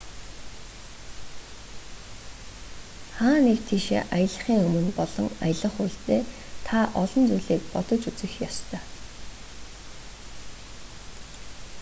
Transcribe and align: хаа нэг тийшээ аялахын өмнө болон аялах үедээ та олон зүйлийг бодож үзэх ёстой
хаа 3.17 3.37
нэг 3.45 3.59
тийшээ 3.67 4.01
аялахын 4.17 4.59
өмнө 4.67 4.91
болон 4.99 5.27
аялах 5.47 5.75
үедээ 5.83 6.21
та 6.67 6.77
олон 7.01 7.23
зүйлийг 7.29 7.61
бодож 7.73 8.01
үзэх 8.11 8.33
ёстой 8.49 8.83